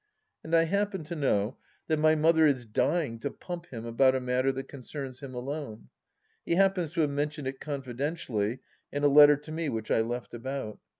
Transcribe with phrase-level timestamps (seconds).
[0.43, 4.19] And I happen to know that my mother is dying to pump him about a
[4.19, 5.89] matter that concerns him alone.
[6.43, 8.61] He happens to have mentioned it confidentially
[8.91, 10.79] in a letter to me which I left about.